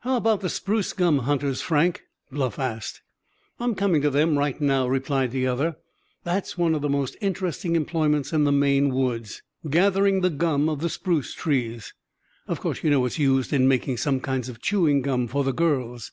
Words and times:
"How 0.00 0.16
about 0.16 0.40
the 0.40 0.48
spruce 0.48 0.94
gum 0.94 1.18
hunters, 1.18 1.60
Frank?" 1.60 2.04
Bluff 2.32 2.58
asked. 2.58 3.02
"I'm 3.60 3.74
coming 3.74 4.00
to 4.00 4.08
them 4.08 4.38
right 4.38 4.58
now," 4.58 4.88
replied 4.88 5.32
the 5.32 5.46
other. 5.46 5.76
"That's 6.24 6.56
one 6.56 6.74
of 6.74 6.80
the 6.80 6.88
most 6.88 7.14
interesting 7.20 7.76
employments 7.76 8.32
in 8.32 8.44
the 8.44 8.52
Maine 8.52 8.88
woods—gathering 8.94 10.22
the 10.22 10.30
gum 10.30 10.70
of 10.70 10.80
the 10.80 10.88
spruce 10.88 11.34
trees. 11.34 11.92
Of 12.48 12.58
course 12.58 12.82
you 12.82 12.88
know 12.88 13.04
it's 13.04 13.18
used 13.18 13.52
in 13.52 13.68
making 13.68 13.98
some 13.98 14.18
kinds 14.18 14.48
of 14.48 14.62
chewing 14.62 15.02
gum 15.02 15.28
for 15.28 15.44
the 15.44 15.52
girls." 15.52 16.10